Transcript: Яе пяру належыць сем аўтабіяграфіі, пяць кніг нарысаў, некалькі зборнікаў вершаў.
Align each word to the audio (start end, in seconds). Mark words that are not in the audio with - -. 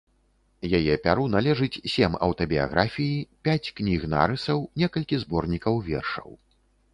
Яе 0.77 0.93
пяру 1.05 1.25
належыць 1.35 1.81
сем 1.95 2.15
аўтабіяграфіі, 2.27 3.19
пяць 3.49 3.71
кніг 3.81 4.07
нарысаў, 4.15 4.65
некалькі 4.85 5.21
зборнікаў 5.27 5.73
вершаў. 5.93 6.29